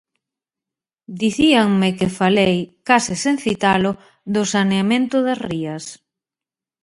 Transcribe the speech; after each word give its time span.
Dicíanme 1.21 1.89
que 1.97 2.07
falei, 2.19 2.57
case 2.87 3.13
sen 3.23 3.35
citalo, 3.45 3.91
do 4.33 4.43
saneamento 4.53 5.17
das 5.27 5.39
rías. 5.49 5.85